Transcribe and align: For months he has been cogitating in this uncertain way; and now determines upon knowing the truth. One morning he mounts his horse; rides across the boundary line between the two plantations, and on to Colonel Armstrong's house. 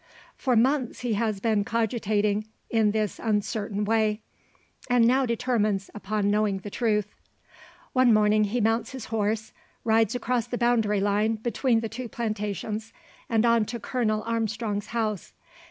For 0.35 0.55
months 0.55 1.01
he 1.01 1.13
has 1.13 1.39
been 1.39 1.63
cogitating 1.63 2.47
in 2.71 2.89
this 2.89 3.19
uncertain 3.19 3.85
way; 3.85 4.21
and 4.89 5.05
now 5.05 5.27
determines 5.27 5.91
upon 5.93 6.31
knowing 6.31 6.57
the 6.57 6.71
truth. 6.71 7.13
One 7.93 8.11
morning 8.11 8.45
he 8.45 8.61
mounts 8.61 8.93
his 8.93 9.05
horse; 9.13 9.53
rides 9.83 10.15
across 10.15 10.47
the 10.47 10.57
boundary 10.57 11.01
line 11.01 11.35
between 11.35 11.81
the 11.81 11.87
two 11.89 12.09
plantations, 12.09 12.93
and 13.29 13.45
on 13.45 13.63
to 13.65 13.79
Colonel 13.79 14.23
Armstrong's 14.23 14.87
house. 14.87 15.33